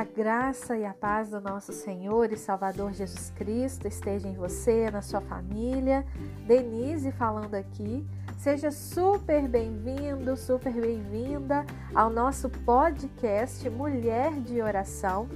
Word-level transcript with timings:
a 0.00 0.04
graça 0.04 0.78
e 0.78 0.86
a 0.86 0.94
paz 0.94 1.28
do 1.28 1.42
nosso 1.42 1.74
Senhor 1.74 2.32
e 2.32 2.36
Salvador 2.38 2.90
Jesus 2.94 3.30
Cristo 3.36 3.86
esteja 3.86 4.26
em 4.26 4.32
você, 4.32 4.90
na 4.90 5.02
sua 5.02 5.20
família. 5.20 6.06
Denise 6.46 7.12
falando 7.12 7.54
aqui. 7.54 8.06
Seja 8.38 8.70
super 8.70 9.46
bem-vindo, 9.46 10.38
super 10.38 10.72
bem-vinda 10.72 11.66
ao 11.94 12.08
nosso 12.08 12.48
podcast 12.48 13.68
Mulher 13.68 14.32
de 14.40 14.62
Oração. 14.62 15.28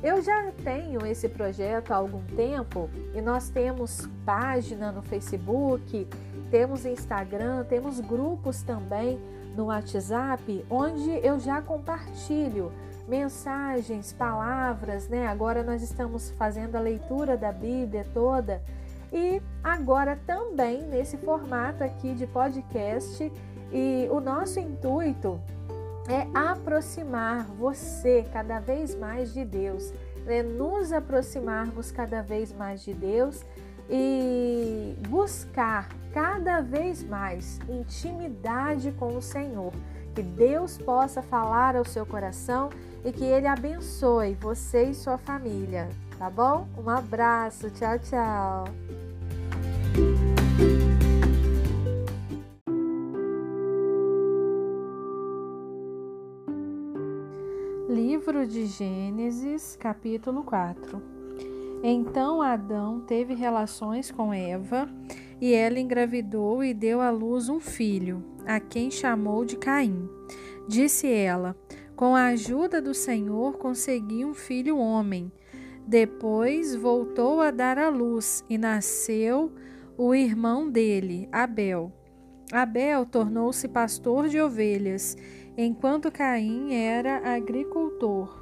Eu 0.00 0.22
já 0.22 0.52
tenho 0.62 1.04
esse 1.04 1.28
projeto 1.28 1.90
há 1.90 1.96
algum 1.96 2.22
tempo 2.36 2.88
e 3.16 3.20
nós 3.20 3.48
temos 3.48 4.08
página 4.24 4.92
no 4.92 5.02
Facebook, 5.02 6.06
temos 6.48 6.86
Instagram, 6.86 7.64
temos 7.64 7.98
grupos 7.98 8.62
também 8.62 9.18
no 9.56 9.64
WhatsApp, 9.64 10.64
onde 10.70 11.10
eu 11.26 11.40
já 11.40 11.60
compartilho 11.60 12.70
mensagens, 13.12 14.10
palavras, 14.10 15.06
né? 15.06 15.26
Agora 15.26 15.62
nós 15.62 15.82
estamos 15.82 16.30
fazendo 16.30 16.76
a 16.76 16.80
leitura 16.80 17.36
da 17.36 17.52
Bíblia 17.52 18.06
toda 18.14 18.62
e 19.12 19.42
agora 19.62 20.18
também 20.26 20.80
nesse 20.86 21.18
formato 21.18 21.84
aqui 21.84 22.14
de 22.14 22.26
podcast 22.26 23.30
e 23.70 24.08
o 24.10 24.18
nosso 24.18 24.58
intuito 24.58 25.38
é 26.08 26.26
aproximar 26.32 27.44
você 27.48 28.24
cada 28.32 28.58
vez 28.60 28.94
mais 28.94 29.34
de 29.34 29.44
Deus, 29.44 29.92
é 30.26 30.42
nos 30.42 30.90
aproximarmos 30.90 31.90
cada 31.90 32.22
vez 32.22 32.50
mais 32.50 32.80
de 32.80 32.94
Deus 32.94 33.44
e 33.90 34.96
buscar 35.06 35.90
cada 36.12 36.60
vez 36.60 37.02
mais 37.02 37.58
intimidade 37.68 38.92
com 38.92 39.16
o 39.16 39.22
Senhor. 39.22 39.72
Que 40.14 40.22
Deus 40.22 40.76
possa 40.76 41.22
falar 41.22 41.74
ao 41.74 41.84
seu 41.84 42.04
coração 42.04 42.68
e 43.04 43.10
que 43.10 43.24
Ele 43.24 43.46
abençoe 43.46 44.34
você 44.34 44.84
e 44.84 44.94
sua 44.94 45.16
família, 45.16 45.88
tá 46.18 46.28
bom? 46.28 46.68
Um 46.76 46.88
abraço, 46.90 47.70
tchau, 47.70 47.98
tchau. 47.98 48.64
Livro 57.88 58.46
de 58.46 58.66
Gênesis, 58.66 59.76
capítulo 59.76 60.42
4 60.44 61.02
Então 61.82 62.40
Adão 62.40 63.00
teve 63.00 63.34
relações 63.34 64.10
com 64.10 64.32
Eva, 64.32 64.88
e 65.42 65.52
ela 65.54 65.80
engravidou 65.80 66.62
e 66.62 66.72
deu 66.72 67.00
à 67.00 67.10
luz 67.10 67.48
um 67.48 67.58
filho, 67.58 68.22
a 68.46 68.60
quem 68.60 68.92
chamou 68.92 69.44
de 69.44 69.56
Caim. 69.56 70.08
Disse 70.68 71.08
ela: 71.08 71.56
Com 71.96 72.14
a 72.14 72.26
ajuda 72.26 72.80
do 72.80 72.94
Senhor 72.94 73.58
consegui 73.58 74.24
um 74.24 74.34
filho 74.34 74.78
homem. 74.78 75.32
Depois 75.84 76.76
voltou 76.76 77.40
a 77.40 77.50
dar 77.50 77.76
à 77.76 77.88
luz 77.88 78.44
e 78.48 78.56
nasceu 78.56 79.52
o 79.98 80.14
irmão 80.14 80.70
dele, 80.70 81.28
Abel. 81.32 81.92
Abel 82.52 83.04
tornou-se 83.04 83.66
pastor 83.66 84.28
de 84.28 84.40
ovelhas 84.40 85.16
enquanto 85.56 86.12
Caim 86.12 86.72
era 86.72 87.34
agricultor. 87.34 88.41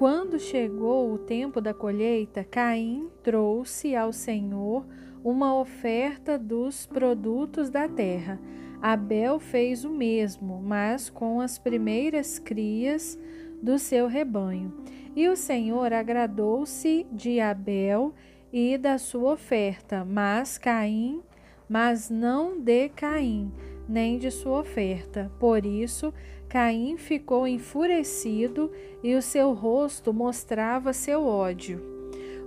Quando 0.00 0.38
chegou 0.38 1.12
o 1.12 1.18
tempo 1.18 1.60
da 1.60 1.74
colheita, 1.74 2.42
Caim 2.42 3.10
trouxe 3.22 3.94
ao 3.94 4.14
Senhor 4.14 4.86
uma 5.22 5.54
oferta 5.54 6.38
dos 6.38 6.86
produtos 6.86 7.68
da 7.68 7.86
terra. 7.86 8.40
Abel 8.80 9.38
fez 9.38 9.84
o 9.84 9.90
mesmo, 9.90 10.58
mas 10.62 11.10
com 11.10 11.38
as 11.38 11.58
primeiras 11.58 12.38
crias 12.38 13.18
do 13.62 13.78
seu 13.78 14.06
rebanho. 14.06 14.72
E 15.14 15.28
o 15.28 15.36
Senhor 15.36 15.92
agradou-se 15.92 17.06
de 17.12 17.38
Abel 17.38 18.14
e 18.50 18.78
da 18.78 18.96
sua 18.96 19.34
oferta, 19.34 20.02
mas 20.02 20.56
Caim, 20.56 21.20
mas 21.68 22.08
não 22.08 22.58
de 22.58 22.88
Caim, 22.88 23.52
nem 23.86 24.16
de 24.16 24.30
sua 24.30 24.60
oferta. 24.60 25.30
Por 25.38 25.66
isso, 25.66 26.10
Caim 26.50 26.96
ficou 26.96 27.46
enfurecido 27.46 28.72
e 29.04 29.14
o 29.14 29.22
seu 29.22 29.52
rosto 29.52 30.12
mostrava 30.12 30.92
seu 30.92 31.24
ódio. 31.24 31.80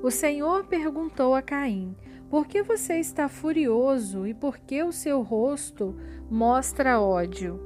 O 0.03 0.11
Senhor 0.11 0.65
perguntou 0.65 1.33
a 1.33 1.41
Caim: 1.41 1.95
Por 2.29 2.45
que 2.45 2.61
você 2.61 2.97
está 2.97 3.29
furioso 3.29 4.27
e 4.27 4.33
por 4.33 4.57
que 4.57 4.83
o 4.83 4.91
seu 4.91 5.21
rosto 5.21 5.95
mostra 6.29 6.99
ódio? 6.99 7.57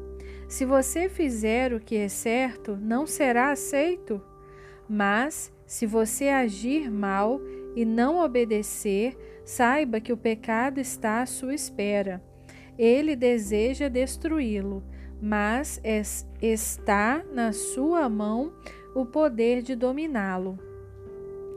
Se 0.48 0.64
você 0.64 1.10
fizer 1.10 1.74
o 1.74 1.80
que 1.80 1.98
é 1.98 2.08
certo, 2.08 2.78
não 2.78 3.08
será 3.08 3.50
aceito. 3.50 4.22
Mas, 4.88 5.52
se 5.66 5.88
você 5.88 6.28
agir 6.28 6.92
mal 6.92 7.42
e 7.76 7.84
não 7.84 8.24
obedecer, 8.24 9.18
saiba 9.44 10.00
que 10.00 10.14
o 10.14 10.18
pecado 10.18 10.80
está 10.80 11.24
à 11.24 11.26
sua 11.26 11.56
espera. 11.56 12.24
Ele 12.78 13.16
deseja 13.16 13.90
destruí-lo, 13.90 14.84
mas 15.20 15.82
está 16.42 17.24
na 17.34 17.52
sua 17.52 18.08
mão 18.08 18.54
o 18.94 19.06
poder 19.06 19.62
de 19.62 19.76
dominá-lo. 19.76 20.60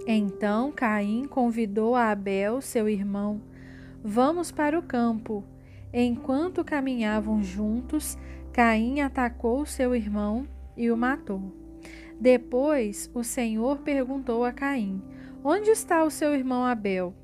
Então 0.07 0.73
Caim 0.73 1.27
convidou 1.27 1.95
a 1.95 2.11
Abel, 2.11 2.61
seu 2.61 2.89
irmão. 2.89 3.41
Vamos 4.03 4.51
para 4.51 4.79
o 4.79 4.83
campo. 4.83 5.45
Enquanto 5.93 6.65
caminhavam 6.65 7.43
juntos, 7.43 8.17
Caim 8.53 9.01
atacou 9.01 9.67
seu 9.67 9.95
irmão 9.95 10.47
e 10.77 10.91
o 10.91 10.97
matou. 10.97 11.53
Depois 12.19 13.11
o 13.15 13.23
Senhor 13.23 13.79
perguntou 13.79 14.45
a 14.45 14.53
Caim: 14.53 15.03
Onde 15.45 15.71
está 15.71 16.05
o 16.05 16.11
seu 16.11 16.35
irmão 16.35 16.65
Abel? 16.65 17.15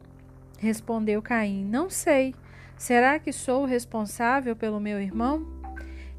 Respondeu 0.59 1.23
Caim: 1.23 1.65
Não 1.65 1.89
sei. 1.91 2.35
Será 2.77 3.19
que 3.19 3.33
sou 3.33 3.65
responsável 3.65 4.55
pelo 4.55 4.79
meu 4.79 5.01
irmão? 5.01 5.47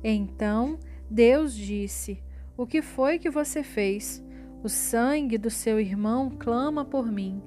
Então 0.04 0.78
Deus 1.10 1.54
disse: 1.54 2.22
O 2.56 2.66
que 2.66 2.82
foi 2.82 3.18
que 3.18 3.30
você 3.30 3.64
fez? 3.64 4.24
O 4.64 4.70
sangue 4.70 5.38
do 5.38 5.50
seu 5.50 5.80
irmão 5.80 6.30
clama 6.38 6.84
por 6.84 7.12
mim, 7.12 7.42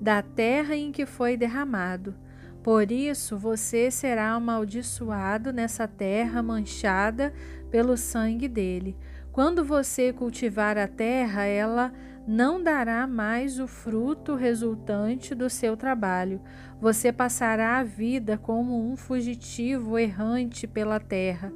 da 0.00 0.22
terra 0.22 0.74
em 0.74 0.90
que 0.90 1.06
foi 1.06 1.36
derramado. 1.36 2.14
Por 2.62 2.90
isso 2.90 3.36
você 3.36 3.90
será 3.90 4.30
amaldiçoado 4.30 5.52
nessa 5.52 5.86
terra 5.86 6.42
manchada 6.42 7.32
pelo 7.70 7.96
sangue 7.96 8.48
dele. 8.48 8.96
Quando 9.30 9.64
você 9.64 10.12
cultivar 10.12 10.78
a 10.78 10.88
terra, 10.88 11.44
ela 11.44 11.92
não 12.26 12.62
dará 12.62 13.06
mais 13.06 13.60
o 13.60 13.66
fruto 13.66 14.34
resultante 14.34 15.34
do 15.34 15.50
seu 15.50 15.76
trabalho. 15.76 16.40
Você 16.80 17.12
passará 17.12 17.78
a 17.78 17.84
vida 17.84 18.38
como 18.38 18.90
um 18.90 18.96
fugitivo 18.96 19.98
errante 19.98 20.66
pela 20.66 20.98
terra. 20.98 21.52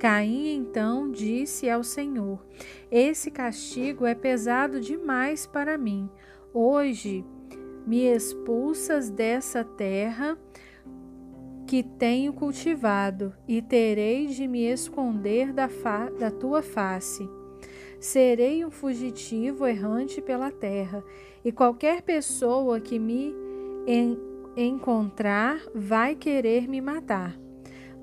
Caim 0.00 0.56
então 0.56 1.10
disse 1.10 1.68
ao 1.68 1.84
Senhor: 1.84 2.42
Esse 2.90 3.30
castigo 3.30 4.06
é 4.06 4.14
pesado 4.14 4.80
demais 4.80 5.46
para 5.46 5.76
mim. 5.76 6.08
Hoje 6.54 7.22
me 7.86 8.06
expulsas 8.06 9.10
dessa 9.10 9.62
terra 9.62 10.38
que 11.66 11.82
tenho 11.82 12.32
cultivado, 12.32 13.34
e 13.46 13.60
terei 13.60 14.26
de 14.26 14.48
me 14.48 14.64
esconder 14.64 15.52
da, 15.52 15.68
da 16.18 16.30
tua 16.30 16.62
face. 16.62 17.28
Serei 18.00 18.64
um 18.64 18.70
fugitivo 18.70 19.66
errante 19.66 20.22
pela 20.22 20.50
terra, 20.50 21.04
e 21.44 21.52
qualquer 21.52 22.00
pessoa 22.00 22.80
que 22.80 22.98
me 22.98 23.34
en 23.86 24.18
encontrar 24.56 25.60
vai 25.74 26.16
querer 26.16 26.66
me 26.66 26.80
matar. 26.80 27.38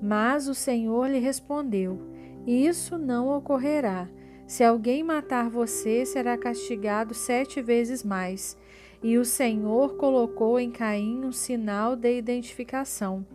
Mas 0.00 0.48
o 0.48 0.54
Senhor 0.54 1.08
lhe 1.08 1.18
respondeu: 1.18 1.98
Isso 2.46 2.96
não 2.96 3.28
ocorrerá. 3.36 4.08
Se 4.46 4.64
alguém 4.64 5.02
matar 5.02 5.50
você, 5.50 6.06
será 6.06 6.38
castigado 6.38 7.12
sete 7.12 7.60
vezes 7.60 8.02
mais. 8.02 8.56
E 9.02 9.18
o 9.18 9.24
Senhor 9.24 9.96
colocou 9.96 10.58
em 10.58 10.70
Caim 10.70 11.24
um 11.24 11.32
sinal 11.32 11.94
de 11.94 12.16
identificação, 12.16 13.26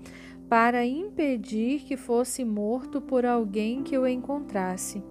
para 0.50 0.86
impedir 0.86 1.81
que 1.81 1.95
fosse 1.95 2.44
morto 2.44 3.00
por 3.00 3.25
alguém 3.25 3.83
que 3.83 3.98
o 3.98 4.07
encontrasse. 4.07 5.04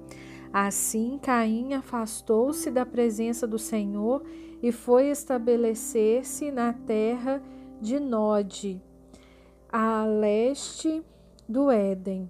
Assim, 0.52 1.18
Caim 1.22 1.72
afastou-se 1.72 2.70
da 2.70 2.84
presença 2.84 3.46
do 3.46 3.58
Senhor 3.58 4.22
e 4.62 4.70
foi 4.70 5.08
estabelecer-se 5.08 6.50
na 6.50 6.72
terra 6.72 7.42
de 7.80 7.98
Nod, 7.98 8.80
a 9.72 10.04
leste 10.04 11.02
do 11.52 11.70
Éden. 11.70 12.28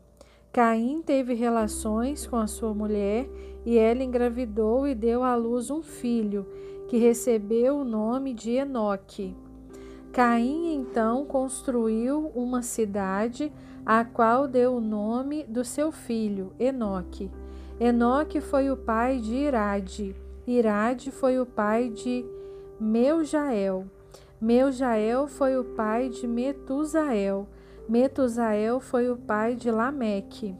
Caim 0.52 1.00
teve 1.00 1.32
relações 1.32 2.26
com 2.26 2.36
a 2.36 2.46
sua 2.46 2.74
mulher 2.74 3.26
e 3.64 3.78
ela 3.78 4.02
engravidou 4.02 4.86
e 4.86 4.94
deu 4.94 5.22
à 5.22 5.34
luz 5.34 5.70
um 5.70 5.80
filho, 5.80 6.46
que 6.88 6.98
recebeu 6.98 7.78
o 7.78 7.84
nome 7.84 8.34
de 8.34 8.50
Enoque. 8.50 9.34
Caim 10.12 10.74
então 10.74 11.24
construiu 11.24 12.30
uma 12.34 12.60
cidade, 12.60 13.50
a 13.86 14.04
qual 14.04 14.46
deu 14.46 14.74
o 14.74 14.80
nome 14.80 15.44
do 15.44 15.64
seu 15.64 15.90
filho, 15.90 16.52
Enoque. 16.60 17.30
Enoque 17.80 18.40
foi 18.40 18.70
o 18.70 18.76
pai 18.76 19.19
de 19.19 19.34
Irade. 19.34 20.14
Irade 20.46 21.10
foi 21.10 21.40
o 21.40 21.46
pai 21.46 21.88
de 21.88 22.26
Meujael. 22.78 23.86
Meujael 24.40 25.28
foi 25.28 25.56
o 25.56 25.64
pai 25.64 26.08
de 26.08 26.26
Metusael. 26.26 27.46
Metusael 27.93 28.81
foi 28.81 29.11
o 29.11 29.19
pai 29.19 29.55
de 29.55 29.71
Lameque. 29.71 30.56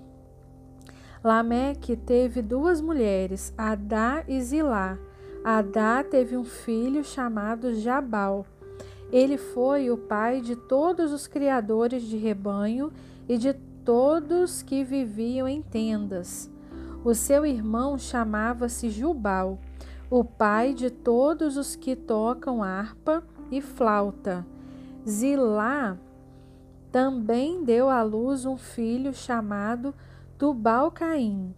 Lameque 1.25 1.96
teve 1.96 2.43
duas 2.43 2.79
mulheres, 2.79 3.55
Adá 3.56 4.23
e 4.29 4.38
Zilá. 4.38 4.99
Adá 5.43 6.05
teve 6.05 6.37
um 6.37 6.44
filho 6.44 7.02
chamado 7.02 7.73
Jabal. 7.73 8.44
Ele 9.11 9.38
foi 9.38 9.90
o 9.90 9.96
pai 9.96 10.43
de 10.43 10.55
todos 10.55 11.11
os 11.11 11.26
criadores 11.26 12.02
de 12.02 12.19
rebanho 12.19 12.93
e 13.26 13.38
de 13.38 13.55
todos 13.82 14.62
que 14.62 14.84
viviam 14.84 15.49
em 15.49 15.62
tendas. 15.62 16.50
O 17.02 17.14
seu 17.14 17.46
irmão 17.46 17.96
chamava-se 17.96 18.90
Jubal, 18.90 19.58
o 20.11 20.23
pai 20.23 20.75
de 20.75 20.90
todos 20.90 21.56
os 21.56 21.76
que 21.76 21.96
tocam 21.96 22.62
harpa 22.62 23.25
e 23.50 23.62
flauta. 23.62 24.44
Zilá 25.08 25.96
também 26.92 27.64
deu 27.64 27.88
à 27.88 28.02
luz 28.02 28.44
um 28.44 28.58
filho 28.58 29.14
chamado 29.14 29.94
Tubal-Caim, 30.36 31.54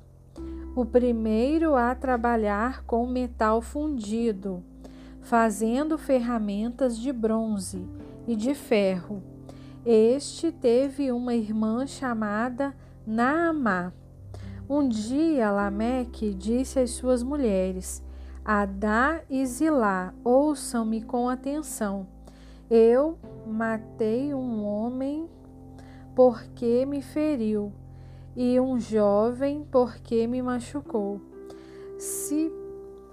o 0.77 0.87
primeiro 0.87 1.75
a 1.75 1.93
trabalhar 1.93 2.85
com 2.85 3.05
metal 3.05 3.61
fundido, 3.61 4.63
fazendo 5.21 5.99
ferramentas 5.99 6.97
de 6.97 7.13
bronze 7.13 7.85
e 8.29 8.37
de 8.37 8.55
ferro. 8.55 9.21
Este 9.85 10.53
teve 10.53 11.11
uma 11.11 11.35
irmã 11.35 11.85
chamada 11.85 12.73
Naamá. 13.05 13.93
Um 14.69 14.89
dia 14.89 15.51
Lameque 15.51 16.33
disse 16.33 16.79
às 16.79 16.93
suas 16.93 17.25
mulheres: 17.25 18.03
Adá 18.45 19.21
e 19.29 19.45
Zilá, 19.45 20.15
ouçam-me 20.23 21.03
com 21.03 21.29
atenção. 21.29 22.14
Eu 22.71 23.19
matei 23.47 24.35
um 24.35 24.65
homem 24.65 25.29
porque 26.15 26.87
me 26.87 27.03
feriu 27.03 27.73
e 28.37 28.59
um 28.59 28.79
jovem 28.79 29.67
porque 29.71 30.27
me 30.27 30.41
machucou. 30.43 31.21
Se 31.99 32.53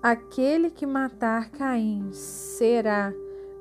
aquele 0.02 0.70
que 0.70 0.86
matar 0.86 1.50
Caim 1.50 2.10
será 2.12 3.14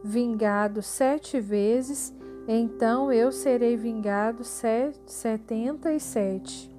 vingado 0.02 0.82
sete 0.82 1.40
vezes, 1.40 2.14
então 2.48 3.12
eu 3.12 3.31
serei 3.31 3.76
vingado 3.76 4.42
setenta 4.44 5.92
e 5.92 6.00
sete. 6.00 6.70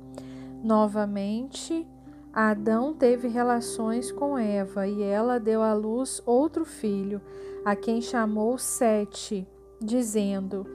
Novamente, 0.63 1.87
Adão 2.33 2.93
teve 2.93 3.27
relações 3.27 4.11
com 4.11 4.37
Eva 4.37 4.87
e 4.87 5.03
ela 5.03 5.37
deu 5.37 5.61
à 5.61 5.73
luz 5.73 6.21
outro 6.25 6.63
filho, 6.63 7.21
a 7.65 7.75
quem 7.75 8.01
chamou 8.01 8.57
Sete, 8.57 9.45
dizendo: 9.81 10.65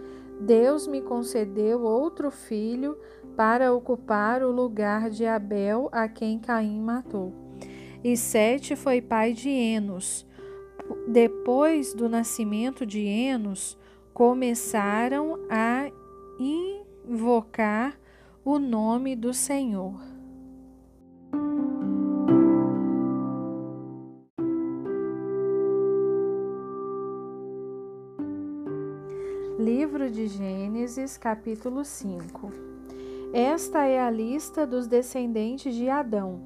Deus 0.41 0.87
me 0.87 1.01
concedeu 1.01 1.83
outro 1.83 2.31
filho 2.31 2.99
para 3.35 3.73
ocupar 3.73 4.43
o 4.43 4.51
lugar 4.51 5.09
de 5.09 5.25
Abel, 5.25 5.89
a 5.93 6.07
quem 6.09 6.39
Caim 6.39 6.81
matou. 6.81 7.33
E 8.05 8.17
Sete 8.17 8.77
foi 8.77 9.01
pai 9.01 9.33
de 9.33 9.49
Enos. 9.49 10.27
Depois 11.09 11.95
do 11.95 12.09
nascimento 12.09 12.85
de 12.85 13.01
Enos, 13.01 13.79
começaram 14.13 15.41
a 15.51 15.91
invocar 16.39 17.99
o 18.45 18.59
nome 18.59 19.17
do 19.17 19.33
Senhor. 19.33 20.16
Livro 29.59 30.11
de 30.11 30.27
Gênesis, 30.27 31.17
capítulo 31.17 31.85
5 31.85 32.77
esta 33.33 33.85
é 33.85 34.01
a 34.01 34.11
lista 34.11 34.67
dos 34.67 34.87
descendentes 34.87 35.75
de 35.75 35.91
Adão. 35.91 36.41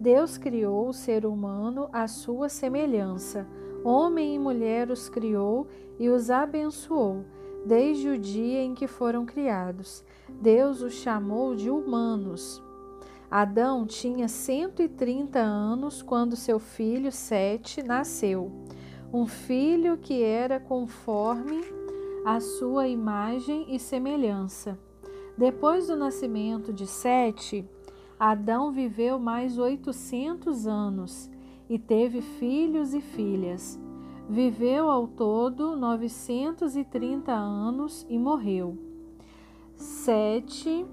Deus 0.00 0.38
criou 0.38 0.88
o 0.88 0.92
ser 0.92 1.26
humano 1.26 1.88
à 1.92 2.08
sua 2.08 2.48
semelhança. 2.48 3.46
Homem 3.84 4.36
e 4.36 4.38
mulher 4.38 4.90
os 4.90 5.08
criou 5.08 5.66
e 5.98 6.08
os 6.08 6.30
abençoou, 6.30 7.24
desde 7.66 8.08
o 8.08 8.18
dia 8.18 8.62
em 8.62 8.74
que 8.74 8.86
foram 8.86 9.26
criados. 9.26 10.02
Deus 10.40 10.80
os 10.80 10.94
chamou 10.94 11.54
de 11.54 11.68
humanos. 11.68 12.62
Adão 13.30 13.84
tinha 13.84 14.28
130 14.28 15.38
anos 15.38 16.00
quando 16.00 16.36
seu 16.36 16.58
filho 16.58 17.12
Sete 17.12 17.82
nasceu. 17.82 18.50
Um 19.12 19.26
filho 19.26 19.98
que 19.98 20.22
era 20.22 20.58
conforme 20.58 21.60
a 22.24 22.38
sua 22.40 22.86
imagem 22.88 23.66
e 23.74 23.78
semelhança. 23.78 24.78
Depois 25.36 25.86
do 25.86 25.96
nascimento 25.96 26.72
de 26.72 26.86
Sete, 26.86 27.64
Adão 28.18 28.70
viveu 28.70 29.18
mais 29.18 29.56
800 29.56 30.66
anos 30.66 31.30
e 31.68 31.78
teve 31.78 32.20
filhos 32.20 32.92
e 32.92 33.00
filhas. 33.00 33.80
Viveu 34.28 34.90
ao 34.90 35.08
todo 35.08 35.74
930 35.74 37.32
anos 37.32 38.06
e 38.08 38.18
morreu. 38.18 38.76
Sete 39.74 40.84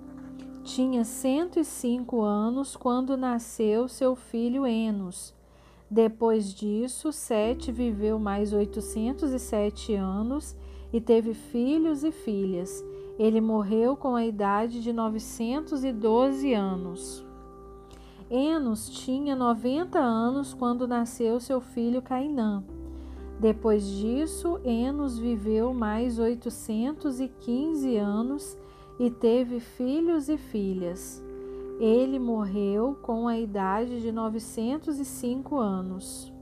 tinha 0.64 1.04
105 1.04 2.22
anos 2.22 2.76
quando 2.76 3.18
nasceu 3.18 3.88
seu 3.88 4.16
filho 4.16 4.66
Enos. 4.66 5.36
Depois 5.90 6.54
disso, 6.54 7.12
Sete 7.12 7.72
viveu 7.72 8.18
mais 8.18 8.54
807 8.54 9.94
anos 9.94 10.56
e 10.92 11.02
teve 11.02 11.34
filhos 11.34 12.04
e 12.04 12.12
filhas. 12.12 12.84
Ele 13.18 13.42
morreu 13.42 13.96
com 13.96 14.16
a 14.16 14.26
idade 14.26 14.82
de 14.82 14.94
912 14.94 16.54
anos. 16.54 17.26
Enos 18.30 18.90
tinha 18.90 19.36
90 19.36 19.98
anos 19.98 20.54
quando 20.54 20.88
nasceu 20.88 21.40
seu 21.40 21.62
filho 21.62 22.02
Cainã. 22.02 22.64
Depois 23.40 23.88
disso, 23.88 24.60
Enos 24.66 25.18
viveu 25.18 25.74
mais 25.74 26.20
815 26.20 27.96
anos 27.96 28.58
e 29.00 29.10
teve 29.10 29.60
filhos 29.60 30.28
e 30.28 30.38
filhas. 30.38 31.24
Ele 31.80 32.18
morreu 32.18 32.98
com 33.02 33.28
a 33.28 33.38
idade 33.38 34.02
de 34.02 34.12
905 34.12 35.58
anos. 35.58 36.34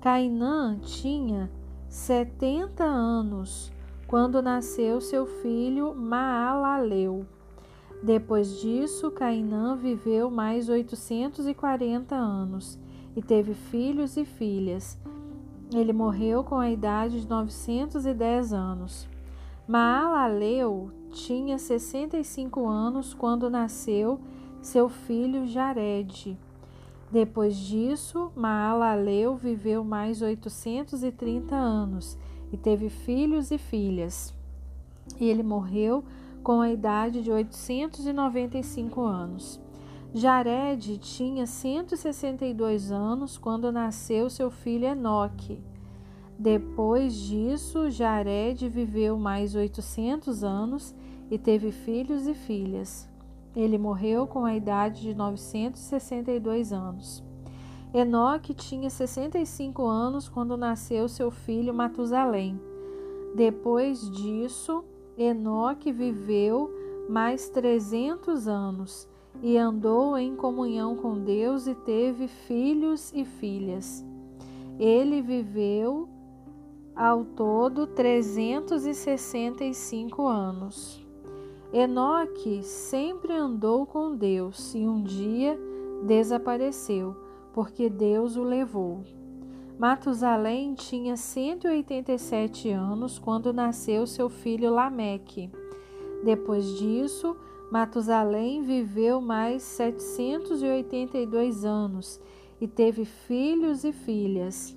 Cainã 0.00 0.78
tinha 0.80 1.50
70 1.92 2.82
anos 2.82 3.70
quando 4.06 4.40
nasceu 4.40 4.98
seu 4.98 5.26
filho 5.26 5.94
Maalaleu. 5.94 7.26
Depois 8.02 8.62
disso, 8.62 9.10
Cainã 9.10 9.76
viveu 9.76 10.30
mais 10.30 10.70
840 10.70 12.14
anos 12.14 12.78
e 13.14 13.20
teve 13.20 13.52
filhos 13.52 14.16
e 14.16 14.24
filhas. 14.24 14.98
Ele 15.70 15.92
morreu 15.92 16.42
com 16.42 16.56
a 16.56 16.70
idade 16.70 17.20
de 17.20 17.28
910 17.28 18.54
anos. 18.54 19.06
Maalaleu 19.68 20.90
tinha 21.10 21.58
65 21.58 22.66
anos 22.66 23.12
quando 23.12 23.50
nasceu 23.50 24.18
seu 24.62 24.88
filho 24.88 25.46
Jared. 25.46 26.38
Depois 27.12 27.54
disso, 27.54 28.32
Maalaleu 28.34 29.36
viveu 29.36 29.84
mais 29.84 30.22
830 30.22 31.54
anos 31.54 32.16
e 32.50 32.56
teve 32.56 32.88
filhos 32.88 33.50
e 33.50 33.58
filhas. 33.58 34.34
E 35.20 35.28
ele 35.28 35.42
morreu 35.42 36.02
com 36.42 36.62
a 36.62 36.70
idade 36.70 37.20
de 37.20 37.30
895 37.30 39.02
anos. 39.02 39.60
Jared 40.14 40.96
tinha 40.96 41.46
162 41.46 42.90
anos 42.90 43.36
quando 43.36 43.70
nasceu 43.70 44.30
seu 44.30 44.50
filho 44.50 44.86
Enoque. 44.86 45.60
Depois 46.38 47.14
disso, 47.14 47.90
Jared 47.90 48.66
viveu 48.70 49.18
mais 49.18 49.54
800 49.54 50.42
anos 50.42 50.94
e 51.30 51.36
teve 51.36 51.72
filhos 51.72 52.26
e 52.26 52.32
filhas. 52.32 53.11
Ele 53.54 53.78
morreu 53.78 54.26
com 54.26 54.44
a 54.44 54.54
idade 54.54 55.02
de 55.02 55.14
962 55.14 56.72
anos. 56.72 57.22
Enoque 57.94 58.54
tinha 58.54 58.88
65 58.88 59.84
anos 59.84 60.28
quando 60.28 60.56
nasceu 60.56 61.08
seu 61.08 61.30
filho 61.30 61.74
Matusalém. 61.74 62.58
Depois 63.34 64.10
disso, 64.10 64.84
Enoque 65.16 65.92
viveu 65.92 66.70
mais 67.08 67.48
300 67.50 68.48
anos 68.48 69.08
e 69.42 69.58
andou 69.58 70.16
em 70.16 70.34
comunhão 70.34 70.96
com 70.96 71.18
Deus 71.18 71.66
e 71.66 71.74
teve 71.74 72.28
filhos 72.28 73.12
e 73.12 73.24
filhas. 73.24 74.04
Ele 74.78 75.20
viveu 75.20 76.08
ao 76.94 77.24
todo 77.24 77.86
365 77.86 80.26
anos. 80.26 81.01
Enoque 81.72 82.62
sempre 82.62 83.32
andou 83.32 83.86
com 83.86 84.14
Deus 84.14 84.74
e 84.74 84.86
um 84.86 85.02
dia 85.02 85.58
desapareceu, 86.04 87.16
porque 87.54 87.88
Deus 87.88 88.36
o 88.36 88.42
levou. 88.42 89.02
Matusalém 89.78 90.74
tinha 90.74 91.16
187 91.16 92.68
anos 92.68 93.18
quando 93.18 93.54
nasceu 93.54 94.06
seu 94.06 94.28
filho 94.28 94.70
Lameque. 94.70 95.50
Depois 96.22 96.76
disso, 96.76 97.34
Matusalém 97.70 98.60
viveu 98.60 99.22
mais 99.22 99.62
782 99.62 101.64
anos 101.64 102.20
e 102.60 102.68
teve 102.68 103.06
filhos 103.06 103.82
e 103.82 103.92
filhas. 103.92 104.76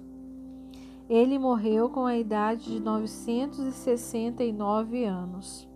Ele 1.09 1.37
morreu 1.37 1.89
com 1.89 2.05
a 2.05 2.17
idade 2.17 2.71
de 2.71 2.79
969 2.79 5.03
anos. 5.03 5.75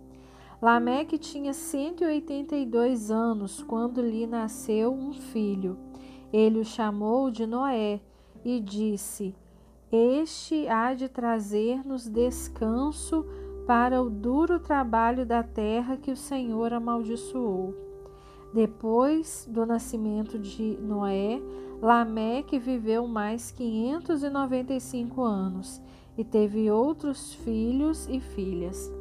Lameque 0.62 1.16
tinha 1.16 1.54
182 1.54 3.10
anos 3.10 3.62
quando 3.62 4.02
lhe 4.02 4.26
nasceu 4.26 4.92
um 4.92 5.14
filho. 5.14 5.78
Ele 6.30 6.58
o 6.58 6.64
chamou 6.64 7.30
de 7.30 7.46
Noé 7.46 7.98
e 8.44 8.60
disse: 8.60 9.34
Este 9.90 10.68
há 10.68 10.92
de 10.92 11.08
trazer-nos 11.08 12.06
descanso 12.06 13.24
para 13.66 14.02
o 14.02 14.10
duro 14.10 14.60
trabalho 14.60 15.24
da 15.24 15.42
terra 15.42 15.96
que 15.96 16.10
o 16.10 16.16
Senhor 16.16 16.74
amaldiçoou. 16.74 17.74
Depois 18.52 19.48
do 19.50 19.64
nascimento 19.64 20.38
de 20.38 20.76
Noé, 20.82 21.40
Lameque 21.80 22.58
viveu 22.58 23.06
mais 23.06 23.50
595 23.50 25.22
anos 25.22 25.80
e 26.18 26.24
teve 26.24 26.70
outros 26.70 27.32
filhos 27.32 28.06
e 28.08 28.20
filhas. 28.20 28.99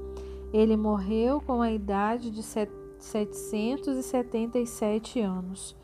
Ele 0.52 0.76
morreu 0.76 1.40
com 1.40 1.62
a 1.62 1.72
idade 1.72 2.32
de 2.32 2.42
777 2.42 5.20
anos. 5.20 5.76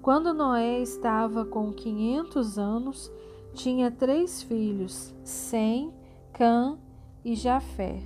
Quando 0.00 0.32
Noé 0.32 0.80
estava 0.80 1.44
com 1.44 1.72
500 1.72 2.56
anos, 2.58 3.10
tinha 3.52 3.90
três 3.90 4.40
filhos, 4.42 5.12
Sem, 5.24 5.92
Cã 6.32 6.78
e 7.24 7.34
Jafé. 7.34 8.00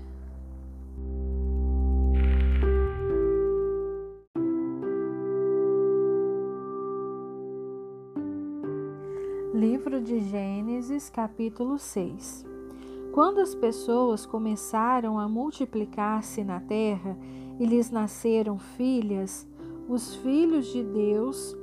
Livro 9.54 10.00
de 10.02 10.20
Gênesis, 10.20 11.08
capítulo 11.08 11.78
6 11.78 12.55
Quando 13.16 13.40
as 13.40 13.54
pessoas 13.54 14.26
começaram 14.26 15.18
a 15.18 15.26
multiplicar-se 15.26 16.44
na 16.44 16.60
terra 16.60 17.16
e 17.58 17.64
lhes 17.64 17.90
nasceram 17.90 18.58
filhas, 18.58 19.48
os 19.88 20.16
filhos 20.16 20.66
de 20.66 20.84
Deus 20.84 21.56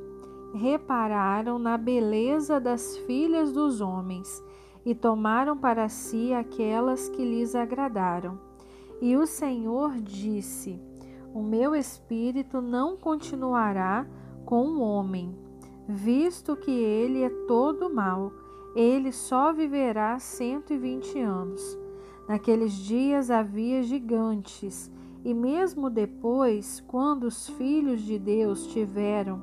repararam 0.56 1.60
na 1.60 1.78
beleza 1.78 2.60
das 2.60 2.98
filhas 3.06 3.52
dos 3.54 3.82
homens 3.82 4.44
e 4.84 4.96
tomaram 4.96 5.56
para 5.56 5.88
si 5.90 6.34
aquelas 6.34 7.08
que 7.10 7.24
lhes 7.24 7.54
agradaram. 7.54 8.40
E 9.00 9.16
o 9.16 9.28
Senhor 9.28 10.02
disse: 10.02 10.82
O 11.36 11.44
meu 11.44 11.76
espírito 11.76 12.62
não 12.62 12.98
continuará 12.98 14.08
com 14.44 14.70
o 14.70 14.82
homem 14.82 15.38
visto 15.88 16.56
que 16.56 16.72
ele 16.72 17.22
é 17.22 17.30
todo 17.48 17.94
mal, 17.94 18.32
ele 18.75 19.12
só 19.12 19.53
viverá 19.53 20.18
cento 20.20 20.74
e 20.74 20.77
vinte 20.77 21.20
anos. 21.20 21.77
Naqueles 22.27 22.74
dias 22.74 23.30
havia 23.30 23.84
gigantes, 23.84 24.92
e 25.24 25.34
mesmo 25.34 25.89
depois, 25.89 26.84
quando 26.88 27.24
os 27.24 27.48
filhos 27.50 28.01
de 28.01 28.18
Deus 28.18 28.68
tiveram 28.68 29.42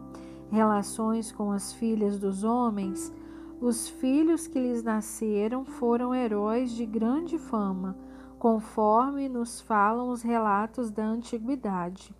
relações 0.50 1.30
com 1.30 1.52
as 1.52 1.72
filhas 1.72 2.18
dos 2.18 2.42
homens, 2.42 3.12
os 3.60 3.88
filhos 3.88 4.46
que 4.46 4.58
lhes 4.58 4.82
nasceram 4.82 5.64
foram 5.64 6.14
heróis 6.14 6.70
de 6.72 6.84
grande 6.84 7.38
fama, 7.38 7.96
conforme 8.38 9.28
nos 9.28 9.60
falam 9.60 10.08
os 10.08 10.22
relatos 10.22 10.90
da 10.90 11.04
antiguidade. 11.04 12.14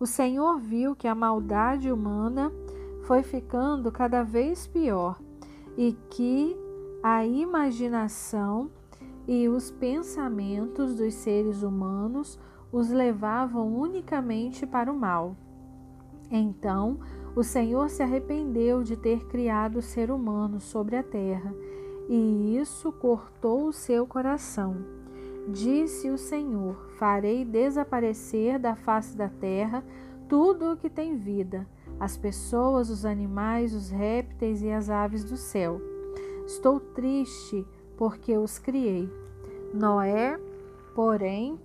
O 0.00 0.06
Senhor 0.06 0.58
viu 0.58 0.96
que 0.96 1.06
a 1.06 1.14
maldade 1.14 1.90
humana 1.90 2.52
foi 3.04 3.22
ficando 3.22 3.92
cada 3.92 4.24
vez 4.24 4.66
pior 4.66 5.18
e 5.76 5.96
que 6.10 6.56
a 7.02 7.24
imaginação 7.24 8.70
e 9.26 9.48
os 9.48 9.70
pensamentos 9.70 10.94
dos 10.94 11.14
seres 11.14 11.62
humanos 11.62 12.38
os 12.72 12.90
levavam 12.90 13.72
unicamente 13.74 14.66
para 14.66 14.90
o 14.90 14.98
mal. 14.98 15.36
Então, 16.30 16.98
o 17.36 17.42
Senhor 17.42 17.88
se 17.88 18.02
arrependeu 18.02 18.82
de 18.82 18.96
ter 18.96 19.26
criado 19.26 19.76
o 19.76 19.82
ser 19.82 20.10
humano 20.10 20.60
sobre 20.60 20.96
a 20.96 21.02
terra, 21.02 21.54
e 22.08 22.56
isso 22.58 22.92
cortou 22.92 23.68
o 23.68 23.72
seu 23.72 24.06
coração. 24.06 24.76
Disse 25.48 26.10
o 26.10 26.18
Senhor: 26.18 26.74
Farei 26.98 27.44
desaparecer 27.44 28.58
da 28.58 28.74
face 28.74 29.16
da 29.16 29.28
terra 29.28 29.84
tudo 30.28 30.72
o 30.72 30.76
que 30.76 30.88
tem 30.88 31.16
vida, 31.16 31.66
as 31.98 32.16
pessoas, 32.16 32.90
os 32.90 33.04
animais, 33.04 33.74
os 33.74 33.90
répteis 33.90 34.62
e 34.62 34.70
as 34.70 34.90
aves 34.90 35.24
do 35.24 35.36
céu. 35.36 35.80
Estou 36.46 36.80
triste 36.80 37.66
porque 37.96 38.36
os 38.36 38.58
criei. 38.58 39.08
Noé, 39.72 40.38
porém, 40.94 41.58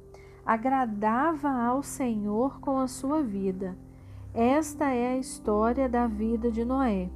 agradava 0.45 1.49
ao 1.49 1.83
Senhor 1.83 2.59
com 2.59 2.77
a 2.77 2.87
sua 2.87 3.21
vida. 3.21 3.77
Esta 4.33 4.91
é 4.91 5.13
a 5.13 5.17
história 5.17 5.89
da 5.89 6.07
vida 6.07 6.51
de 6.51 6.63
Noé. 6.63 7.09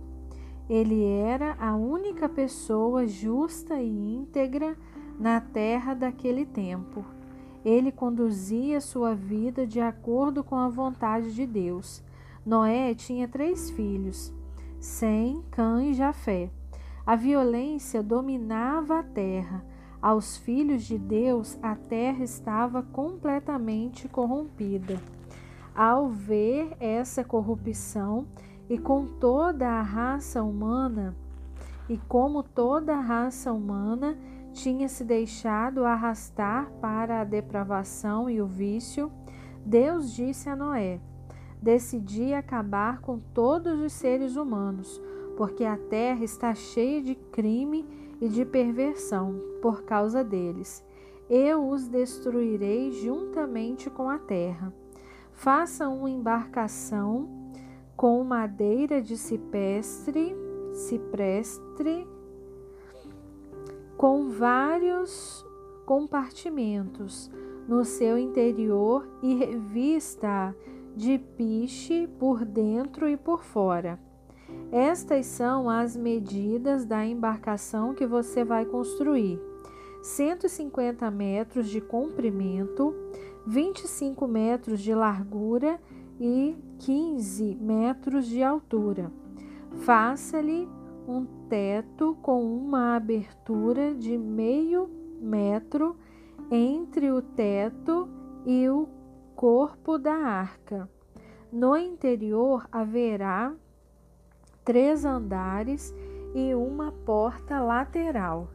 Ele 0.69 1.03
era 1.05 1.55
a 1.59 1.75
única 1.75 2.27
pessoa 2.27 3.05
justa 3.05 3.81
e 3.81 4.15
íntegra 4.15 4.75
na 5.19 5.39
terra 5.39 5.93
daquele 5.93 6.45
tempo. 6.45 7.05
Ele 7.63 7.91
conduzia 7.91 8.81
sua 8.81 9.13
vida 9.13 9.65
de 9.65 9.79
acordo 9.79 10.43
com 10.43 10.55
a 10.55 10.67
vontade 10.67 11.33
de 11.33 11.45
Deus 11.45 12.03
Noé 12.45 12.93
tinha 12.93 13.25
três 13.25 13.69
filhos, 13.69 14.33
Sem, 14.77 15.41
Cã 15.49 15.81
e 15.81 15.93
Jafé. 15.93 16.51
A 17.05 17.15
violência 17.15 18.03
dominava 18.03 18.99
a 18.99 19.03
terra. 19.03 19.63
Aos 20.01 20.35
filhos 20.35 20.83
de 20.83 20.97
Deus, 20.97 21.57
a 21.63 21.75
terra 21.75 22.21
estava 22.21 22.83
completamente 22.83 24.09
corrompida. 24.09 25.01
Ao 25.73 26.09
ver 26.09 26.75
essa 26.81 27.23
corrupção 27.23 28.27
e 28.69 28.77
com 28.77 29.05
toda 29.05 29.65
a 29.65 29.81
raça 29.81 30.43
humana, 30.43 31.15
e 31.87 31.97
como 31.97 32.43
toda 32.43 32.95
a 32.95 33.01
raça 33.01 33.53
humana 33.53 34.17
tinha 34.51 34.89
se 34.89 35.05
deixado 35.05 35.85
arrastar 35.85 36.69
para 36.81 37.21
a 37.21 37.23
depravação 37.23 38.29
e 38.29 38.41
o 38.41 38.45
vício, 38.45 39.09
Deus 39.65 40.13
disse 40.13 40.49
a 40.49 40.55
Noé: 40.55 40.99
decidi 41.63 42.33
acabar 42.33 42.99
com 42.99 43.17
todos 43.33 43.79
os 43.79 43.93
seres 43.93 44.35
humanos, 44.35 45.01
porque 45.37 45.63
a 45.63 45.77
terra 45.77 46.23
está 46.23 46.53
cheia 46.53 47.01
de 47.01 47.15
crime 47.15 47.85
e 48.19 48.27
de 48.27 48.43
perversão 48.43 49.39
por 49.61 49.83
causa 49.83 50.23
deles. 50.23 50.83
Eu 51.29 51.69
os 51.69 51.87
destruirei 51.87 52.91
juntamente 52.91 53.89
com 53.89 54.09
a 54.09 54.19
terra. 54.19 54.73
Faça 55.31 55.87
uma 55.87 56.09
embarcação 56.09 57.29
com 57.95 58.21
madeira 58.25 59.01
de 59.01 59.15
cipestre, 59.15 60.35
ciprestre, 60.73 62.05
com 63.95 64.29
vários 64.29 65.45
compartimentos 65.85 67.31
no 67.67 67.85
seu 67.85 68.17
interior 68.17 69.07
e 69.21 69.35
revista 69.35 70.53
de 70.95 71.17
piche 71.17 72.07
por 72.19 72.45
dentro 72.45 73.09
e 73.09 73.17
por 73.17 73.43
fora. 73.43 73.99
Estas 74.71 75.25
são 75.25 75.69
as 75.69 75.95
medidas 75.95 76.85
da 76.85 77.05
embarcação 77.05 77.93
que 77.93 78.05
você 78.05 78.43
vai 78.43 78.65
construir: 78.65 79.39
150 80.01 81.09
metros 81.11 81.69
de 81.69 81.79
comprimento, 81.79 82.93
25 83.45 84.27
metros 84.27 84.79
de 84.79 84.93
largura 84.93 85.79
e 86.19 86.55
15 86.79 87.55
metros 87.55 88.27
de 88.27 88.43
altura. 88.43 89.11
Faça-lhe 89.79 90.67
um 91.07 91.25
teto 91.49 92.17
com 92.21 92.43
uma 92.43 92.95
abertura 92.95 93.93
de 93.93 94.17
meio 94.17 94.89
metro 95.19 95.95
entre 96.49 97.11
o 97.11 97.21
teto 97.21 98.07
e 98.45 98.69
o 98.69 98.87
corpo 99.43 99.97
da 99.97 100.13
arca. 100.13 100.89
No 101.51 101.75
interior 101.75 102.65
haverá 102.71 103.53
três 104.63 105.03
andares 105.03 105.93
e 106.33 106.55
uma 106.55 106.93
porta 107.05 107.59
lateral. 107.59 108.47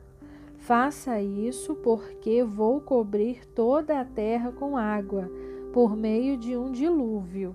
Faça 0.56 1.20
isso 1.20 1.74
porque 1.74 2.42
vou 2.42 2.80
cobrir 2.80 3.46
toda 3.48 4.00
a 4.00 4.04
terra 4.06 4.50
com 4.50 4.78
água, 4.78 5.30
por 5.74 5.94
meio 5.94 6.38
de 6.38 6.56
um 6.56 6.72
dilúvio. 6.72 7.54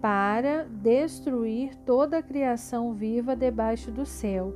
para 0.00 0.64
destruir 0.64 1.76
toda 1.86 2.18
a 2.18 2.22
criação 2.22 2.92
viva 2.92 3.36
debaixo 3.36 3.92
do 3.92 4.04
céu. 4.04 4.52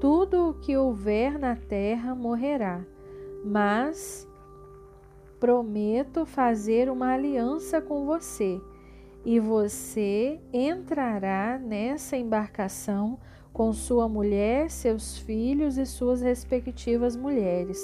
Tudo 0.00 0.48
o 0.48 0.54
que 0.54 0.76
houver 0.76 1.38
na 1.38 1.54
terra 1.54 2.16
morrerá. 2.16 2.84
Mas 3.44 4.26
prometo 5.44 6.24
fazer 6.24 6.88
uma 6.88 7.12
aliança 7.12 7.78
com 7.78 8.06
você, 8.06 8.58
e 9.26 9.38
você 9.38 10.40
entrará 10.50 11.58
nessa 11.58 12.16
embarcação 12.16 13.18
com 13.52 13.70
sua 13.70 14.08
mulher, 14.08 14.70
seus 14.70 15.18
filhos 15.18 15.76
e 15.76 15.84
suas 15.84 16.22
respectivas 16.22 17.14
mulheres. 17.14 17.78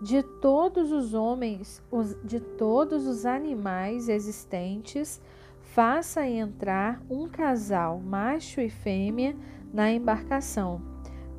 De 0.00 0.22
todos 0.22 0.92
os 0.92 1.12
homens, 1.12 1.82
de 2.22 2.38
todos 2.38 3.04
os 3.04 3.26
animais 3.26 4.08
existentes, 4.08 5.20
faça 5.58 6.24
entrar 6.24 7.02
um 7.10 7.28
casal, 7.28 7.98
macho 7.98 8.60
e 8.60 8.70
fêmea, 8.70 9.34
na 9.74 9.90
embarcação, 9.90 10.80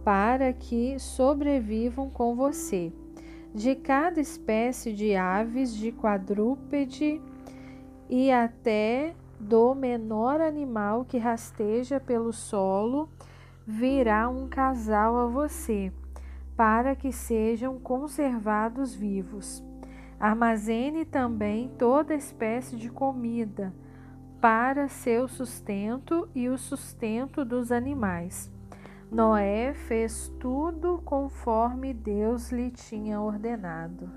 para 0.03 0.51
que 0.51 0.99
sobrevivam 0.99 2.09
com 2.09 2.35
você. 2.35 2.91
De 3.53 3.75
cada 3.75 4.21
espécie 4.21 4.93
de 4.93 5.15
aves, 5.15 5.75
de 5.75 5.91
quadrúpede 5.91 7.21
e 8.09 8.31
até 8.31 9.13
do 9.39 9.75
menor 9.75 10.39
animal 10.39 11.03
que 11.03 11.17
rasteja 11.17 11.99
pelo 11.99 12.31
solo, 12.31 13.09
virá 13.67 14.29
um 14.29 14.47
casal 14.47 15.17
a 15.17 15.25
você, 15.25 15.91
para 16.55 16.95
que 16.95 17.11
sejam 17.11 17.79
conservados 17.79 18.95
vivos. 18.95 19.63
Armazene 20.19 21.03
também 21.03 21.69
toda 21.77 22.13
espécie 22.13 22.77
de 22.77 22.89
comida 22.89 23.73
para 24.39 24.87
seu 24.87 25.27
sustento 25.27 26.29
e 26.33 26.47
o 26.47 26.57
sustento 26.57 27.43
dos 27.43 27.71
animais. 27.71 28.51
Noé 29.11 29.73
fez 29.73 30.31
tudo 30.39 31.01
conforme 31.03 31.93
Deus 31.93 32.49
lhe 32.49 32.71
tinha 32.71 33.19
ordenado. 33.19 34.09